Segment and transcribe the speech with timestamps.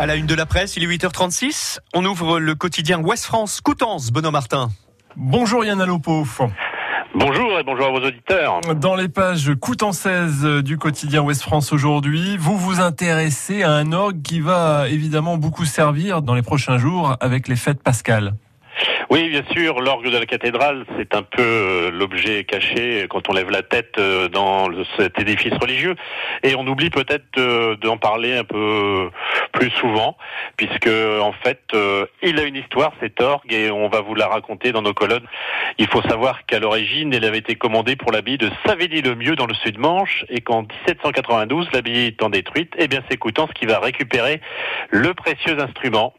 [0.00, 1.80] À la une de la presse, il est 8h36.
[1.92, 4.68] On ouvre le quotidien Ouest France, Coutances, Benoît Martin.
[5.16, 6.24] Bonjour Yann Alopo.
[7.16, 8.60] Bonjour et bonjour à vos auditeurs.
[8.76, 14.22] Dans les pages Coutançaises du quotidien Ouest France aujourd'hui, vous vous intéressez à un orgue
[14.22, 18.34] qui va évidemment beaucoup servir dans les prochains jours avec les fêtes pascales.
[19.10, 23.32] Oui, bien sûr, l'orgue de la cathédrale, c'est un peu euh, l'objet caché quand on
[23.32, 24.68] lève la tête euh, dans
[24.98, 25.94] cet édifice religieux.
[26.42, 27.24] Et on oublie peut-être
[27.80, 29.08] d'en parler un peu
[29.52, 30.18] plus souvent,
[30.58, 34.28] puisque en fait, euh, il a une histoire, cet orgue, et on va vous la
[34.28, 35.26] raconter dans nos colonnes.
[35.78, 39.54] Il faut savoir qu'à l'origine, elle avait été commandée pour l'abbaye de Savény-le-Mieux dans le
[39.54, 44.42] sud-Manche, et qu'en 1792, l'abbaye étant détruite, eh bien c'est Coutances qui va récupérer
[44.90, 46.14] le précieux instrument,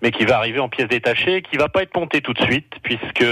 [0.00, 2.72] mais qui va arriver en pièces détachées, qui va pas être monté tout de suite,
[2.82, 3.24] puisque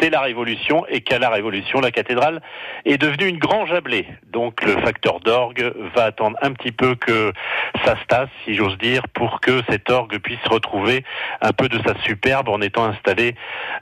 [0.00, 2.40] c'est la Révolution et qu'à la Révolution, la cathédrale
[2.84, 4.06] est devenue une grange à.
[4.32, 7.32] Donc le facteur d'orgue va attendre un petit peu que
[7.84, 11.04] ça se tasse, si j'ose dire, pour que cet orgue puisse retrouver
[11.40, 13.34] un peu de sa superbe en étant installé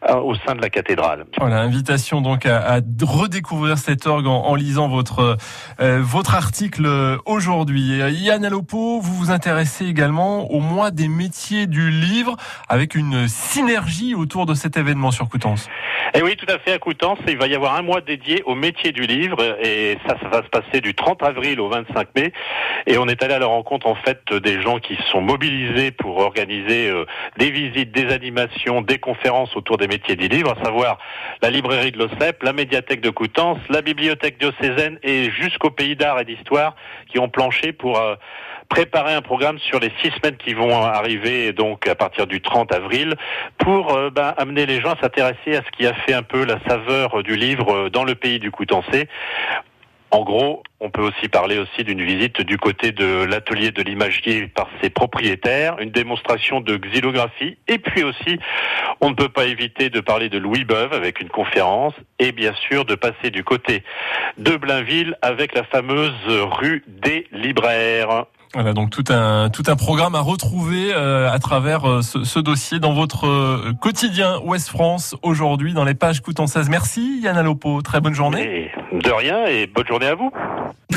[0.08, 1.24] euh, au sein de la cathédrale.
[1.38, 5.36] Voilà, invitation donc à, redécouvrir cet orgue en, lisant votre
[5.80, 6.88] euh, votre article
[7.26, 7.98] aujourd'hui.
[8.10, 12.36] Yann Alopo, vous vous intéressez également au mois des métiers du livre
[12.68, 15.68] avec une synergie autour de cet événement sur Coutances.
[16.12, 18.42] Et eh oui, tout à fait, à Coutances, il va y avoir un mois dédié
[18.44, 22.08] au métier du livre, et ça, ça va se passer du 30 avril au 25
[22.14, 22.32] mai.
[22.86, 26.18] Et on est allé à la rencontre, en fait, des gens qui sont mobilisés pour
[26.18, 27.06] organiser euh,
[27.38, 30.98] des visites, des animations, des conférences autour des métiers du livre, à savoir
[31.42, 36.20] la librairie de l'OCEP, la médiathèque de Coutances, la bibliothèque diocésaine et jusqu'au pays d'art
[36.20, 36.76] et d'histoire
[37.10, 38.14] qui ont planché pour euh,
[38.68, 42.72] préparer un programme sur les six semaines qui vont arriver, donc à partir du 30
[42.72, 43.14] avril,
[43.58, 46.44] pour euh, ben, amener les gens à s'intéresser à ce qui a fait un peu
[46.44, 49.08] la saveur du livre dans le pays du Coutancé.
[50.14, 54.46] En gros, on peut aussi parler aussi d'une visite du côté de l'atelier de l'imagier
[54.46, 58.38] par ses propriétaires, une démonstration de xylographie, et puis aussi,
[59.00, 62.54] on ne peut pas éviter de parler de Louis Beuve avec une conférence, et bien
[62.68, 63.82] sûr de passer du côté
[64.38, 68.26] de Blainville avec la fameuse rue des libraires.
[68.54, 72.78] Voilà donc tout un tout un programme à retrouver euh, à travers euh, ce, dossier
[72.78, 76.70] dans votre euh, quotidien Ouest France aujourd'hui dans les pages 16.
[76.70, 78.70] Merci Yann Alopo, très bonne journée.
[78.92, 80.30] de rien et bonne journée à vous.